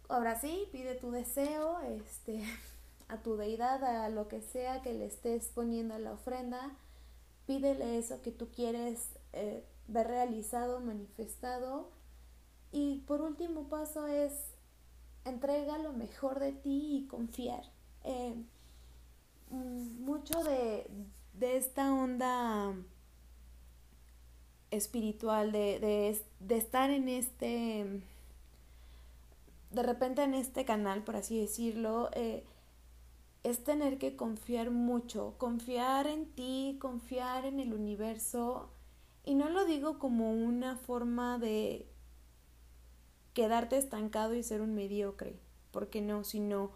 Ahora 0.09 0.39
sí, 0.39 0.69
pide 0.73 0.95
tu 0.95 1.11
deseo, 1.11 1.81
este, 1.81 2.43
a 3.13 3.23
tu 3.23 3.37
deidad, 3.37 3.85
a 3.85 4.09
lo 4.09 4.29
que 4.29 4.41
sea 4.41 4.81
que 4.81 4.95
le 4.95 5.05
estés 5.05 5.49
poniendo 5.49 5.99
la 5.99 6.13
ofrenda, 6.13 6.77
pídele 7.47 7.99
eso 7.99 8.23
que 8.23 8.33
tú 8.33 8.49
quieres 8.49 9.11
eh, 9.35 9.65
ver 9.87 10.07
realizado, 10.07 10.81
manifestado. 10.81 11.91
Y 12.73 13.01
por 13.07 13.21
último 13.21 13.69
paso 13.69 14.07
es 14.07 14.33
entrega 15.27 15.77
lo 15.77 15.93
mejor 15.93 16.41
de 16.41 16.53
ti 16.53 16.97
y 16.97 17.07
confiar. 17.07 17.65
Eh, 18.05 18.35
mm, 19.51 20.05
mucho 20.05 20.43
de, 20.43 20.87
de, 21.35 21.57
esta 21.59 21.93
onda 21.93 22.75
espiritual, 24.71 25.53
de, 25.53 25.79
de, 25.81 26.19
de 26.41 26.57
estar 26.57 26.89
en 26.89 27.11
este, 27.11 28.03
de 29.71 29.83
repente 29.83 30.23
en 30.23 30.33
este 30.33 30.65
canal, 30.65 31.05
por 31.05 31.17
así 31.17 31.39
decirlo, 31.39 32.09
eh, 32.15 32.45
es 33.43 33.65
tener 33.65 33.99
que 33.99 34.17
confiar 34.17 34.71
mucho, 34.71 35.35
confiar 35.39 36.07
en 36.07 36.27
ti, 36.33 36.79
confiar 36.81 37.45
en 37.45 37.61
el 37.61 37.75
universo. 37.75 38.71
Y 39.25 39.35
no 39.35 39.49
lo 39.49 39.65
digo 39.65 39.99
como 39.99 40.33
una 40.33 40.77
forma 40.77 41.39
de 41.39 41.89
quedarte 43.35 43.79
estancado 43.79 44.35
y 44.35 44.43
ser 44.43 44.61
un 44.61 44.75
mediocre, 44.75 45.39
porque 45.71 46.01
no, 46.01 46.25
sino 46.25 46.71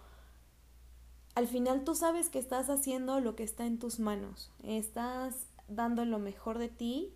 al 1.34 1.46
final 1.46 1.84
tú 1.84 1.94
sabes 1.94 2.30
que 2.30 2.38
estás 2.38 2.70
haciendo 2.70 3.20
lo 3.20 3.36
que 3.36 3.42
está 3.42 3.66
en 3.66 3.78
tus 3.78 4.00
manos, 4.00 4.50
estás 4.62 5.46
dando 5.68 6.04
lo 6.04 6.18
mejor 6.18 6.58
de 6.58 6.68
ti. 6.68 7.12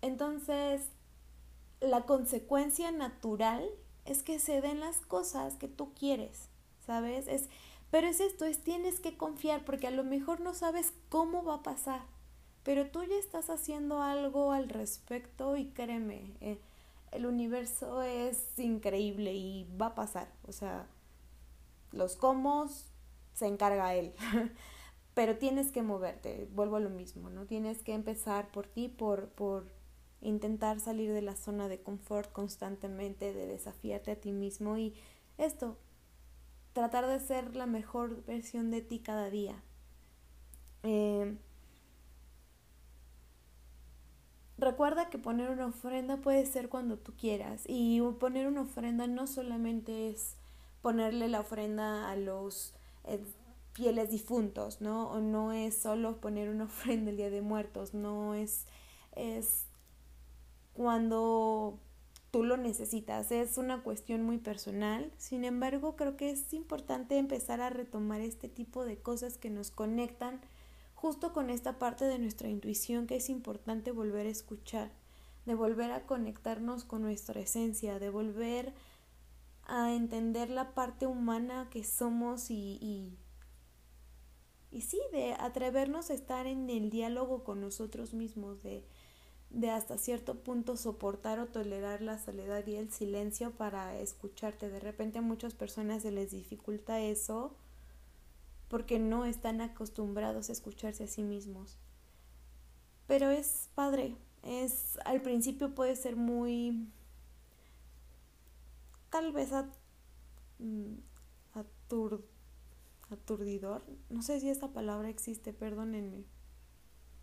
Entonces, 0.00 0.88
la 1.80 2.06
consecuencia 2.06 2.90
natural 2.92 3.68
es 4.06 4.22
que 4.22 4.38
se 4.38 4.60
den 4.60 4.80
las 4.80 5.00
cosas 5.00 5.56
que 5.56 5.68
tú 5.68 5.92
quieres, 5.92 6.48
¿sabes? 6.86 7.28
Es 7.28 7.48
pero 7.94 8.08
es 8.08 8.18
esto, 8.18 8.44
es 8.44 8.60
tienes 8.60 8.98
que 8.98 9.16
confiar 9.16 9.64
porque 9.64 9.86
a 9.86 9.92
lo 9.92 10.02
mejor 10.02 10.40
no 10.40 10.52
sabes 10.52 10.92
cómo 11.10 11.44
va 11.44 11.54
a 11.54 11.62
pasar, 11.62 12.00
pero 12.64 12.88
tú 12.90 13.04
ya 13.04 13.14
estás 13.14 13.50
haciendo 13.50 14.02
algo 14.02 14.50
al 14.50 14.68
respecto 14.68 15.56
y 15.56 15.66
créeme, 15.66 16.36
eh, 16.40 16.58
el 17.12 17.24
universo 17.24 18.02
es 18.02 18.58
increíble 18.58 19.32
y 19.34 19.68
va 19.80 19.86
a 19.86 19.94
pasar. 19.94 20.26
O 20.48 20.50
sea, 20.50 20.88
los 21.92 22.16
cómo 22.16 22.66
se 23.32 23.46
encarga 23.46 23.94
él. 23.94 24.12
pero 25.14 25.38
tienes 25.38 25.70
que 25.70 25.82
moverte, 25.82 26.48
vuelvo 26.52 26.74
a 26.74 26.80
lo 26.80 26.90
mismo, 26.90 27.30
¿no? 27.30 27.46
Tienes 27.46 27.84
que 27.84 27.94
empezar 27.94 28.50
por 28.50 28.66
ti, 28.66 28.88
por, 28.88 29.28
por 29.28 29.68
intentar 30.20 30.80
salir 30.80 31.12
de 31.12 31.22
la 31.22 31.36
zona 31.36 31.68
de 31.68 31.80
confort 31.80 32.32
constantemente, 32.32 33.32
de 33.32 33.46
desafiarte 33.46 34.10
a 34.10 34.20
ti 34.20 34.32
mismo 34.32 34.78
y 34.78 34.96
esto, 35.38 35.78
tratar 36.74 37.06
de 37.06 37.20
ser 37.20 37.56
la 37.56 37.66
mejor 37.66 38.22
versión 38.26 38.70
de 38.70 38.82
ti 38.82 38.98
cada 38.98 39.30
día. 39.30 39.62
Eh, 40.82 41.38
recuerda 44.58 45.08
que 45.08 45.18
poner 45.18 45.50
una 45.50 45.66
ofrenda 45.66 46.18
puede 46.18 46.44
ser 46.44 46.68
cuando 46.68 46.98
tú 46.98 47.14
quieras 47.16 47.62
y 47.66 48.00
poner 48.20 48.46
una 48.48 48.62
ofrenda 48.62 49.06
no 49.06 49.26
solamente 49.26 50.10
es 50.10 50.36
ponerle 50.82 51.28
la 51.28 51.40
ofrenda 51.40 52.10
a 52.10 52.16
los 52.16 52.74
eh, 53.04 53.24
fieles 53.72 54.10
difuntos, 54.10 54.80
¿no? 54.80 55.10
O 55.10 55.20
no 55.20 55.52
es 55.52 55.76
solo 55.76 56.20
poner 56.20 56.50
una 56.50 56.64
ofrenda 56.72 57.10
el 57.10 57.16
Día 57.16 57.30
de 57.30 57.40
Muertos, 57.40 57.94
no 57.94 58.34
es, 58.34 58.66
es 59.14 59.66
cuando 60.74 61.78
tú 62.34 62.42
lo 62.42 62.56
necesitas. 62.56 63.30
Es 63.30 63.58
una 63.58 63.84
cuestión 63.84 64.24
muy 64.24 64.38
personal. 64.38 65.12
Sin 65.18 65.44
embargo, 65.44 65.94
creo 65.94 66.16
que 66.16 66.32
es 66.32 66.52
importante 66.52 67.16
empezar 67.16 67.60
a 67.60 67.70
retomar 67.70 68.20
este 68.22 68.48
tipo 68.48 68.84
de 68.84 68.98
cosas 68.98 69.38
que 69.38 69.50
nos 69.50 69.70
conectan 69.70 70.40
justo 70.96 71.32
con 71.32 71.48
esta 71.48 71.78
parte 71.78 72.06
de 72.06 72.18
nuestra 72.18 72.48
intuición 72.48 73.06
que 73.06 73.14
es 73.14 73.30
importante 73.30 73.92
volver 73.92 74.26
a 74.26 74.30
escuchar, 74.30 74.90
de 75.46 75.54
volver 75.54 75.92
a 75.92 76.06
conectarnos 76.06 76.82
con 76.82 77.02
nuestra 77.02 77.40
esencia, 77.40 78.00
de 78.00 78.10
volver 78.10 78.74
a 79.68 79.94
entender 79.94 80.50
la 80.50 80.74
parte 80.74 81.06
humana 81.06 81.68
que 81.70 81.84
somos 81.84 82.50
y, 82.50 82.78
y, 82.80 83.16
y 84.72 84.80
sí, 84.80 85.00
de 85.12 85.34
atrevernos 85.34 86.10
a 86.10 86.14
estar 86.14 86.48
en 86.48 86.68
el 86.68 86.90
diálogo 86.90 87.44
con 87.44 87.60
nosotros 87.60 88.12
mismos, 88.12 88.64
de 88.64 88.84
de 89.54 89.70
hasta 89.70 89.98
cierto 89.98 90.34
punto 90.40 90.76
soportar 90.76 91.38
o 91.38 91.46
tolerar 91.46 92.02
la 92.02 92.18
soledad 92.18 92.66
y 92.66 92.74
el 92.74 92.90
silencio 92.90 93.52
para 93.52 93.98
escucharte. 93.98 94.68
De 94.68 94.80
repente 94.80 95.18
a 95.18 95.22
muchas 95.22 95.54
personas 95.54 96.02
se 96.02 96.10
les 96.10 96.32
dificulta 96.32 97.00
eso 97.00 97.54
porque 98.68 98.98
no 98.98 99.24
están 99.24 99.60
acostumbrados 99.60 100.48
a 100.48 100.52
escucharse 100.52 101.04
a 101.04 101.08
sí 101.08 101.22
mismos. 101.22 101.78
Pero 103.06 103.30
es 103.30 103.70
padre, 103.74 104.16
es 104.42 104.98
al 105.04 105.22
principio 105.22 105.74
puede 105.74 105.94
ser 105.94 106.16
muy 106.16 106.88
tal 109.10 109.32
vez 109.32 109.50
mm, 110.58 110.94
aturdidor, 113.10 113.84
no 114.10 114.22
sé 114.22 114.40
si 114.40 114.48
esa 114.48 114.72
palabra 114.72 115.08
existe, 115.08 115.52
perdónenme 115.52 116.24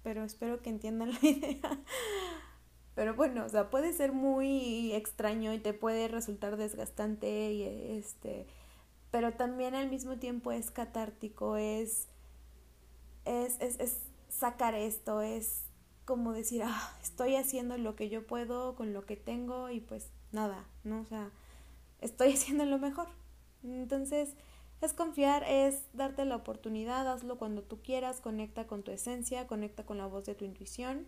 pero 0.03 0.23
espero 0.23 0.61
que 0.61 0.69
entiendan 0.69 1.11
la 1.11 1.19
idea. 1.27 1.79
Pero 2.95 3.15
bueno, 3.15 3.45
o 3.45 3.49
sea, 3.49 3.69
puede 3.69 3.93
ser 3.93 4.11
muy 4.11 4.93
extraño 4.93 5.53
y 5.53 5.59
te 5.59 5.73
puede 5.73 6.07
resultar 6.07 6.57
desgastante 6.57 7.51
y 7.51 7.63
este, 7.97 8.47
pero 9.11 9.33
también 9.33 9.75
al 9.75 9.89
mismo 9.89 10.17
tiempo 10.17 10.51
es 10.51 10.71
catártico, 10.71 11.55
es 11.55 12.09
es, 13.25 13.57
es, 13.59 13.79
es, 13.79 13.97
sacar 14.29 14.75
esto, 14.75 15.21
es 15.21 15.63
como 16.05 16.33
decir, 16.33 16.63
ah, 16.63 16.97
estoy 17.01 17.35
haciendo 17.35 17.77
lo 17.77 17.95
que 17.95 18.09
yo 18.09 18.25
puedo 18.25 18.75
con 18.75 18.93
lo 18.93 19.05
que 19.05 19.15
tengo 19.15 19.69
y 19.69 19.79
pues 19.79 20.09
nada, 20.31 20.65
¿no? 20.83 21.01
O 21.01 21.05
sea, 21.05 21.31
estoy 21.99 22.31
haciendo 22.33 22.65
lo 22.65 22.79
mejor. 22.79 23.07
Entonces, 23.63 24.33
es 24.81 24.93
confiar, 24.93 25.43
es 25.47 25.83
darte 25.93 26.25
la 26.25 26.35
oportunidad, 26.35 27.07
hazlo 27.07 27.37
cuando 27.37 27.61
tú 27.61 27.81
quieras, 27.81 28.19
conecta 28.19 28.65
con 28.67 28.83
tu 28.83 28.91
esencia, 28.91 29.47
conecta 29.47 29.85
con 29.85 29.97
la 29.97 30.07
voz 30.07 30.25
de 30.25 30.35
tu 30.35 30.43
intuición. 30.43 31.07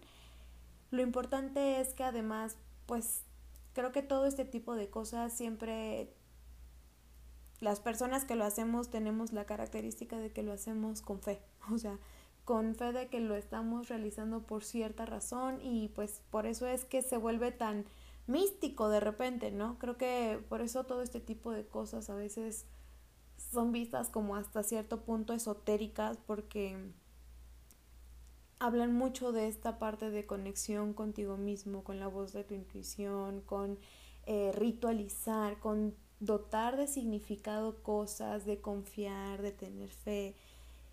Lo 0.91 1.01
importante 1.01 1.81
es 1.81 1.93
que 1.93 2.03
además, 2.03 2.55
pues 2.85 3.23
creo 3.73 3.91
que 3.91 4.03
todo 4.03 4.25
este 4.27 4.45
tipo 4.45 4.75
de 4.75 4.89
cosas 4.89 5.33
siempre 5.33 6.13
las 7.59 7.79
personas 7.79 8.25
que 8.25 8.35
lo 8.35 8.43
hacemos 8.43 8.89
tenemos 8.89 9.31
la 9.31 9.45
característica 9.45 10.17
de 10.17 10.31
que 10.31 10.43
lo 10.43 10.51
hacemos 10.51 11.01
con 11.01 11.21
fe, 11.21 11.41
o 11.71 11.77
sea, 11.77 11.97
con 12.45 12.75
fe 12.75 12.91
de 12.91 13.07
que 13.07 13.21
lo 13.21 13.35
estamos 13.35 13.87
realizando 13.87 14.41
por 14.41 14.63
cierta 14.63 15.05
razón 15.05 15.59
y 15.61 15.87
pues 15.89 16.21
por 16.29 16.45
eso 16.45 16.67
es 16.67 16.85
que 16.85 17.01
se 17.01 17.17
vuelve 17.17 17.51
tan 17.51 17.85
místico 18.27 18.89
de 18.89 18.99
repente, 18.99 19.51
¿no? 19.51 19.79
Creo 19.79 19.97
que 19.97 20.39
por 20.49 20.61
eso 20.61 20.83
todo 20.83 21.01
este 21.01 21.19
tipo 21.19 21.51
de 21.51 21.65
cosas 21.65 22.09
a 22.09 22.15
veces 22.15 22.65
son 23.51 23.71
vistas 23.71 24.09
como 24.09 24.35
hasta 24.35 24.63
cierto 24.63 25.01
punto 25.01 25.33
esotéricas 25.33 26.17
porque 26.25 26.77
hablan 28.59 28.93
mucho 28.93 29.31
de 29.31 29.47
esta 29.47 29.77
parte 29.77 30.09
de 30.09 30.25
conexión 30.25 30.93
contigo 30.93 31.35
mismo, 31.37 31.83
con 31.83 31.99
la 31.99 32.07
voz 32.07 32.31
de 32.31 32.43
tu 32.43 32.53
intuición, 32.53 33.41
con 33.41 33.77
eh, 34.25 34.51
ritualizar, 34.53 35.59
con 35.59 35.95
dotar 36.21 36.77
de 36.77 36.87
significado 36.87 37.83
cosas, 37.83 38.45
de 38.45 38.61
confiar, 38.61 39.41
de 39.41 39.51
tener 39.51 39.89
fe. 39.89 40.35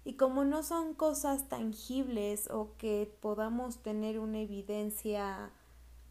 Y 0.04 0.14
como 0.14 0.44
no 0.44 0.62
son 0.62 0.94
cosas 0.94 1.48
tangibles 1.48 2.50
o 2.50 2.74
que 2.76 3.12
podamos 3.20 3.82
tener 3.82 4.18
una 4.18 4.40
evidencia 4.40 5.52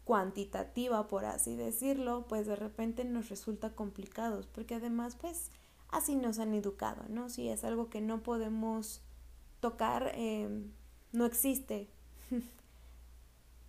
cuantitativa, 0.04 1.08
por 1.08 1.24
así 1.24 1.56
decirlo, 1.56 2.24
pues 2.26 2.46
de 2.46 2.56
repente 2.56 3.04
nos 3.04 3.28
resulta 3.28 3.74
complicado, 3.74 4.42
porque 4.54 4.76
además 4.76 5.16
pues 5.20 5.50
así 5.92 6.16
nos 6.16 6.38
han 6.38 6.54
educado, 6.54 7.04
¿no? 7.08 7.28
Si 7.28 7.48
es 7.48 7.64
algo 7.64 7.90
que 7.90 8.00
no 8.00 8.22
podemos 8.22 9.02
tocar, 9.60 10.12
eh, 10.14 10.48
no 11.12 11.26
existe. 11.26 11.88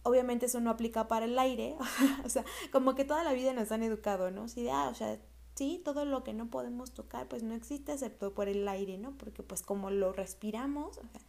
Obviamente 0.04 0.48
eso 0.48 0.60
no 0.60 0.72
aplica 0.72 1.08
para 1.08 1.26
el 1.26 1.38
aire, 1.38 1.76
o 2.26 2.30
sea, 2.30 2.44
como 2.72 2.96
que 2.96 3.06
toda 3.06 3.24
la 3.24 3.34
vida 3.34 3.54
nos 3.54 3.72
han 3.72 3.84
educado, 3.84 4.32
¿no? 4.32 4.48
Si, 4.48 4.68
ah, 4.70 4.90
o 4.90 4.96
sea, 4.96 5.20
sí, 5.56 5.82
todo 5.84 6.06
lo 6.06 6.24
que 6.24 6.34
no 6.34 6.50
podemos 6.50 6.92
tocar, 6.92 7.28
pues 7.28 7.44
no 7.44 7.54
existe 7.54 7.94
excepto 7.94 8.34
por 8.34 8.48
el 8.48 8.68
aire, 8.68 8.98
¿no? 8.98 9.12
Porque 9.18 9.44
pues 9.44 9.62
como 9.62 9.92
lo 9.92 10.14
respiramos, 10.14 10.98
o 10.98 11.08
sea, 11.08 11.22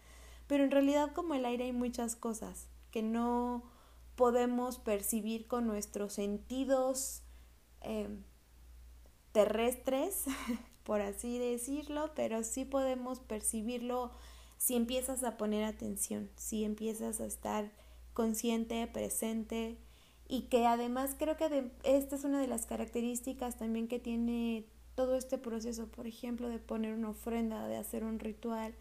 pero 0.46 0.64
en 0.64 0.70
realidad 0.70 1.12
como 1.12 1.34
el 1.34 1.44
aire 1.44 1.64
hay 1.64 1.72
muchas 1.72 2.16
cosas 2.16 2.68
que 2.90 3.02
no 3.02 3.62
podemos 4.16 4.78
percibir 4.78 5.46
con 5.46 5.66
nuestros 5.66 6.12
sentidos 6.12 7.22
eh, 7.80 8.08
terrestres, 9.32 10.24
por 10.84 11.00
así 11.00 11.38
decirlo, 11.38 12.10
pero 12.14 12.42
sí 12.42 12.64
podemos 12.64 13.20
percibirlo 13.20 14.10
si 14.58 14.76
empiezas 14.76 15.24
a 15.24 15.36
poner 15.36 15.64
atención, 15.64 16.30
si 16.36 16.64
empiezas 16.64 17.20
a 17.20 17.26
estar 17.26 17.70
consciente, 18.14 18.86
presente 18.86 19.78
y 20.28 20.42
que 20.42 20.66
además 20.66 21.16
creo 21.18 21.36
que 21.36 21.70
esta 21.82 22.16
es 22.16 22.24
una 22.24 22.40
de 22.40 22.46
las 22.46 22.66
características 22.66 23.56
también 23.56 23.88
que 23.88 23.98
tiene 23.98 24.66
todo 24.94 25.16
este 25.16 25.38
proceso, 25.38 25.88
por 25.88 26.06
ejemplo, 26.06 26.48
de 26.48 26.58
poner 26.58 26.94
una 26.94 27.10
ofrenda, 27.10 27.66
de 27.66 27.76
hacer 27.76 28.04
un 28.04 28.18
ritual, 28.18 28.74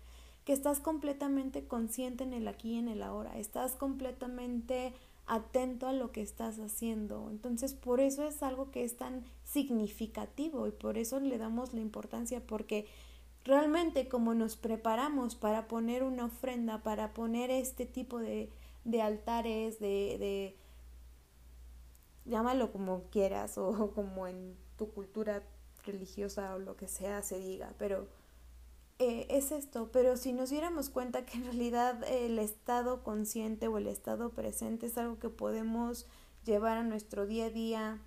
que 0.46 0.54
estás 0.54 0.80
completamente 0.80 1.66
consciente 1.66 2.24
en 2.24 2.34
el 2.34 2.48
aquí 2.48 2.74
y 2.74 2.80
en 2.80 2.88
el 2.88 3.04
ahora, 3.04 3.38
estás 3.38 3.74
completamente 3.74 4.94
atento 5.32 5.88
a 5.88 5.94
lo 5.94 6.12
que 6.12 6.22
estás 6.22 6.60
haciendo. 6.60 7.30
Entonces, 7.32 7.74
por 7.74 8.02
eso 8.02 8.28
es 8.28 8.44
algo 8.44 8.70
que 8.70 8.84
es 8.84 8.98
tan 8.98 9.24
significativo 9.46 10.68
y 10.68 10.72
por 10.72 10.98
eso 10.98 11.22
le 11.22 11.38
damos 11.38 11.74
la 11.74 11.80
importancia 11.80 12.46
porque 12.46 12.86
realmente 13.46 14.10
como 14.10 14.34
nos 14.34 14.58
preparamos 14.58 15.36
para 15.36 15.70
poner 15.70 16.04
una 16.04 16.26
ofrenda, 16.26 16.84
para 16.84 17.14
poner 17.14 17.50
este 17.50 17.86
tipo 17.86 18.20
de, 18.20 18.50
de 18.84 19.02
altares, 19.02 19.80
de, 19.80 20.18
de, 20.20 20.58
llámalo 22.26 22.74
como 22.74 23.04
quieras 23.04 23.58
o 23.58 23.92
como 23.92 24.28
en 24.28 24.58
tu 24.78 24.92
cultura 24.92 25.44
religiosa 25.86 26.56
o 26.56 26.60
lo 26.60 26.76
que 26.76 26.90
sea 26.90 27.22
se 27.22 27.40
diga, 27.40 27.74
pero 27.78 28.06
eh, 29.04 29.26
es 29.32 29.52
esto, 29.52 29.90
pero 29.92 30.16
si 30.16 30.32
nos 30.32 30.52
diéramos 30.52 30.92
cuenta 30.92 31.26
que 31.26 31.36
en 31.36 31.46
realidad 31.46 32.04
el 32.04 32.38
estado 32.38 33.02
consciente 33.02 33.68
o 33.68 33.80
el 33.80 33.88
estado 33.88 34.30
presente 34.30 34.86
es 34.86 34.96
algo 34.96 35.18
que 35.18 35.30
podemos 35.30 36.06
llevar 36.46 36.78
a 36.78 36.84
nuestro 36.84 37.26
día 37.26 37.46
a 37.46 37.50
día 37.50 37.98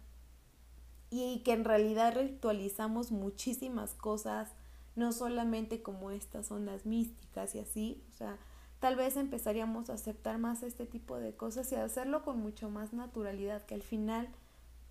y 1.11 1.41
que 1.41 1.53
en 1.53 1.65
realidad 1.65 2.15
ritualizamos 2.15 3.11
muchísimas 3.11 3.95
cosas, 3.95 4.53
no 4.95 5.11
solamente 5.11 5.83
como 5.83 6.13
estas 6.13 6.53
ondas 6.53 6.87
místicas 6.87 7.57
y 7.57 7.59
así, 7.59 8.01
o 8.11 8.13
sea, 8.13 8.39
tal 8.79 8.95
vez 8.95 9.17
empezaríamos 9.17 9.91
a 9.91 9.95
aceptar 9.95 10.39
más 10.39 10.63
este 10.63 10.87
tipo 10.87 11.17
de 11.17 11.35
cosas 11.35 11.73
y 11.73 11.75
a 11.75 11.83
hacerlo 11.83 12.23
con 12.23 12.39
mucho 12.39 12.71
más 12.71 12.93
naturalidad, 12.93 13.67
que 13.67 13.75
al 13.75 13.83
final, 13.83 14.29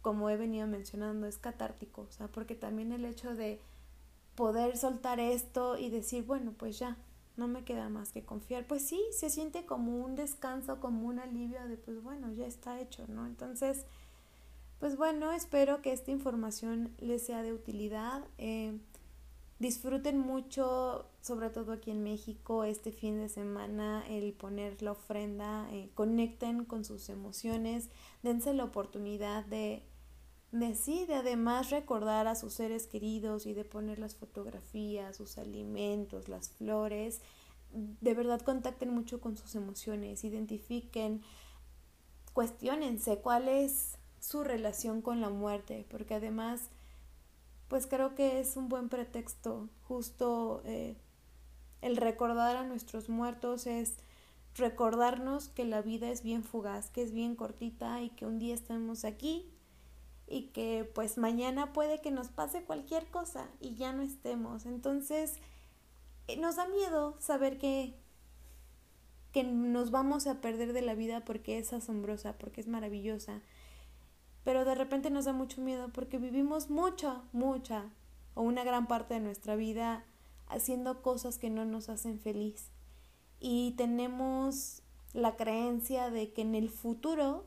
como 0.01 0.29
he 0.29 0.35
venido 0.35 0.67
mencionando, 0.67 1.27
es 1.27 1.37
catártico, 1.37 2.01
o 2.01 2.11
sea, 2.11 2.27
porque 2.27 2.55
también 2.55 2.91
el 2.91 3.05
hecho 3.05 3.35
de 3.35 3.61
poder 4.35 4.77
soltar 4.77 5.19
esto 5.19 5.77
y 5.77 5.89
decir, 5.89 6.23
bueno, 6.23 6.53
pues 6.57 6.79
ya, 6.79 6.97
no 7.35 7.47
me 7.47 7.63
queda 7.63 7.89
más 7.89 8.11
que 8.11 8.23
confiar. 8.23 8.67
Pues 8.67 8.83
sí, 8.83 9.01
se 9.11 9.29
siente 9.29 9.65
como 9.65 9.97
un 10.03 10.15
descanso, 10.15 10.79
como 10.79 11.07
un 11.07 11.19
alivio 11.19 11.67
de, 11.67 11.77
pues 11.77 12.01
bueno, 12.01 12.31
ya 12.31 12.45
está 12.45 12.79
hecho, 12.79 13.05
¿no? 13.07 13.25
Entonces, 13.25 13.85
pues 14.79 14.97
bueno, 14.97 15.31
espero 15.31 15.81
que 15.81 15.93
esta 15.93 16.11
información 16.11 16.93
les 16.99 17.25
sea 17.25 17.41
de 17.41 17.53
utilidad. 17.53 18.23
Eh, 18.37 18.77
disfruten 19.59 20.19
mucho, 20.19 21.05
sobre 21.21 21.49
todo 21.49 21.71
aquí 21.71 21.91
en 21.91 22.03
México, 22.03 22.63
este 22.65 22.91
fin 22.91 23.17
de 23.17 23.29
semana, 23.29 24.03
el 24.09 24.33
poner 24.33 24.81
la 24.81 24.91
ofrenda, 24.91 25.67
eh, 25.71 25.89
conecten 25.93 26.65
con 26.65 26.83
sus 26.83 27.09
emociones, 27.09 27.89
dense 28.23 28.53
la 28.53 28.65
oportunidad 28.65 29.45
de 29.45 29.83
decide 30.53 31.15
además 31.15 31.71
recordar 31.71 32.27
a 32.27 32.35
sus 32.35 32.53
seres 32.53 32.85
queridos 32.85 33.47
y 33.47 33.53
de 33.53 33.65
poner 33.65 33.97
las 33.97 34.15
fotografías, 34.15 35.17
sus 35.17 35.39
alimentos, 35.39 36.29
las 36.29 36.51
flores. 36.51 37.21
De 37.71 38.13
verdad 38.13 38.39
contacten 38.41 38.93
mucho 38.93 39.19
con 39.19 39.35
sus 39.35 39.55
emociones, 39.55 40.23
identifiquen, 40.23 41.23
cuestionense 42.33 43.17
cuál 43.17 43.47
es 43.47 43.97
su 44.19 44.43
relación 44.43 45.01
con 45.01 45.21
la 45.21 45.29
muerte, 45.29 45.87
porque 45.89 46.13
además, 46.13 46.69
pues 47.67 47.87
creo 47.87 48.13
que 48.13 48.39
es 48.39 48.55
un 48.55 48.69
buen 48.69 48.89
pretexto, 48.89 49.69
justo 49.87 50.61
eh, 50.65 50.95
el 51.81 51.97
recordar 51.97 52.57
a 52.57 52.63
nuestros 52.63 53.09
muertos 53.09 53.65
es 53.65 53.95
recordarnos 54.55 55.47
que 55.49 55.65
la 55.65 55.81
vida 55.81 56.11
es 56.11 56.21
bien 56.21 56.43
fugaz, 56.43 56.91
que 56.91 57.01
es 57.01 57.11
bien 57.11 57.35
cortita 57.35 58.03
y 58.03 58.11
que 58.11 58.27
un 58.27 58.37
día 58.37 58.53
estamos 58.53 59.03
aquí 59.03 59.52
y 60.27 60.47
que 60.47 60.89
pues 60.95 61.17
mañana 61.17 61.73
puede 61.73 62.01
que 62.01 62.11
nos 62.11 62.29
pase 62.29 62.63
cualquier 62.63 63.05
cosa 63.07 63.47
y 63.59 63.75
ya 63.75 63.93
no 63.93 64.01
estemos. 64.01 64.65
Entonces, 64.65 65.35
eh, 66.27 66.37
nos 66.37 66.55
da 66.55 66.67
miedo 66.67 67.15
saber 67.19 67.57
que 67.57 67.95
que 69.33 69.43
nos 69.43 69.89
vamos 69.89 70.27
a 70.27 70.41
perder 70.41 70.73
de 70.73 70.83
la 70.83 70.93
vida 70.93 71.25
porque 71.25 71.57
es 71.57 71.73
asombrosa, 71.73 72.37
porque 72.37 72.61
es 72.61 72.67
maravillosa. 72.67 73.41
Pero 74.43 74.63
de 74.63 74.75
repente 74.75 75.09
nos 75.09 75.25
da 75.25 75.33
mucho 75.33 75.59
miedo 75.59 75.89
porque 75.91 76.19
vivimos 76.19 76.69
mucha, 76.69 77.23
mucha 77.33 77.89
o 78.35 78.43
una 78.43 78.63
gran 78.63 78.87
parte 78.87 79.15
de 79.15 79.19
nuestra 79.19 79.55
vida 79.55 80.05
haciendo 80.47 81.01
cosas 81.01 81.39
que 81.39 81.49
no 81.49 81.65
nos 81.65 81.89
hacen 81.89 82.19
feliz. 82.19 82.69
Y 83.39 83.71
tenemos 83.71 84.83
la 85.13 85.35
creencia 85.35 86.11
de 86.11 86.31
que 86.31 86.43
en 86.43 86.53
el 86.53 86.69
futuro 86.69 87.45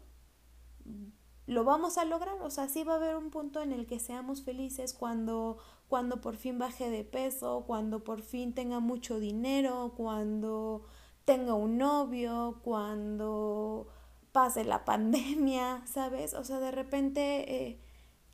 lo 1.46 1.64
vamos 1.64 1.98
a 1.98 2.04
lograr, 2.04 2.40
o 2.42 2.50
sea, 2.50 2.68
sí 2.68 2.82
va 2.82 2.94
a 2.94 2.96
haber 2.96 3.16
un 3.16 3.30
punto 3.30 3.62
en 3.62 3.72
el 3.72 3.86
que 3.86 4.00
seamos 4.00 4.42
felices 4.42 4.92
cuando 4.92 5.58
cuando 5.88 6.20
por 6.20 6.36
fin 6.36 6.58
baje 6.58 6.90
de 6.90 7.04
peso, 7.04 7.64
cuando 7.66 8.02
por 8.02 8.22
fin 8.22 8.54
tenga 8.54 8.80
mucho 8.80 9.20
dinero, 9.20 9.92
cuando 9.96 10.84
tenga 11.24 11.54
un 11.54 11.78
novio, 11.78 12.60
cuando 12.64 13.88
pase 14.32 14.64
la 14.64 14.84
pandemia, 14.84 15.82
¿sabes? 15.86 16.34
O 16.34 16.44
sea, 16.44 16.58
de 16.58 16.70
repente 16.70 17.68
eh, 17.68 17.80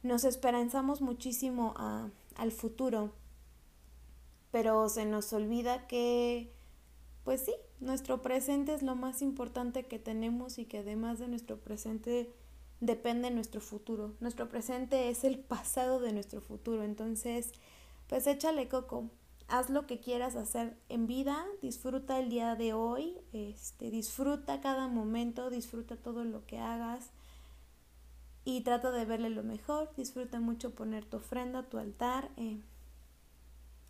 nos 0.03 0.25
esperanzamos 0.25 1.01
muchísimo 1.01 1.75
a, 1.77 2.11
al 2.37 2.53
futuro, 2.53 3.13
pero 4.51 4.89
se 4.89 5.05
nos 5.05 5.33
olvida 5.33 5.87
que, 5.87 6.53
pues 7.25 7.43
sí, 7.43 7.55
nuestro 7.81 8.23
presente 8.23 8.75
es 8.75 8.83
lo 8.83 8.95
más 8.95 9.23
importante 9.23 9.85
que 9.85 9.99
tenemos 9.99 10.59
y 10.59 10.65
que 10.65 10.79
además 10.79 11.19
de 11.19 11.29
nuestro 11.29 11.59
presente 11.59 12.33
depende 12.83 13.31
nuestro 13.31 13.61
futuro. 13.61 14.13
Nuestro 14.19 14.49
presente 14.49 15.09
es 15.09 15.23
el 15.23 15.39
pasado 15.39 16.01
de 16.01 16.13
nuestro 16.13 16.41
futuro. 16.41 16.83
Entonces, 16.83 17.53
pues 18.09 18.27
échale 18.27 18.69
coco. 18.69 19.09
haz 19.49 19.71
lo 19.71 19.87
que 19.87 20.01
quieras 20.01 20.35
hacer 20.35 20.77
en 20.89 21.07
vida, 21.07 21.45
disfruta 21.61 22.19
el 22.19 22.29
día 22.29 22.57
de 22.57 22.73
hoy, 22.73 23.17
este, 23.33 23.91
disfruta 23.91 24.61
cada 24.61 24.89
momento, 24.89 25.49
disfruta 25.51 25.97
todo 25.97 26.25
lo 26.25 26.45
que 26.47 26.59
hagas 26.59 27.11
y 28.45 28.63
trata 28.63 28.91
de 28.91 29.05
verle 29.05 29.31
lo 29.31 29.45
mejor, 29.45 29.91
disfruta 29.97 30.41
mucho 30.41 30.75
poner 30.75 31.05
tu 31.05 31.19
ofrenda, 31.19 31.63
tu 31.69 31.79
altar. 31.79 32.31
Eh, 32.37 32.61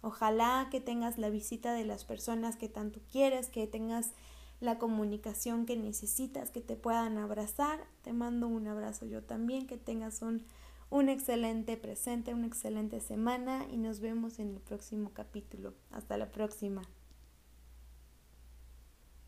ojalá 0.03 0.69
que 0.71 0.81
tengas 0.81 1.17
la 1.17 1.31
visita 1.31 1.73
de 1.73 1.87
las 1.87 2.05
personas 2.05 2.57
que 2.57 2.69
tanto 2.69 3.01
quieres, 3.11 3.49
que 3.49 3.67
tengas 3.67 4.13
la 4.63 4.79
comunicación 4.79 5.67
que 5.67 5.77
necesitas, 5.77 6.51
que 6.51 6.61
te 6.61 6.77
puedan 6.77 7.19
abrazar. 7.19 7.81
Te 8.03 8.13
mando 8.13 8.47
un 8.47 8.69
abrazo 8.69 9.07
yo 9.07 9.23
también, 9.23 9.67
que 9.67 9.77
tengas 9.77 10.23
un, 10.23 10.45
un 10.89 11.09
excelente 11.09 11.77
presente, 11.77 12.33
una 12.33 12.47
excelente 12.47 13.01
semana 13.01 13.67
y 13.71 13.77
nos 13.77 13.99
vemos 13.99 14.39
en 14.39 14.55
el 14.55 14.61
próximo 14.61 15.11
capítulo. 15.13 15.75
Hasta 15.91 16.17
la 16.17 16.31
próxima. 16.31 16.83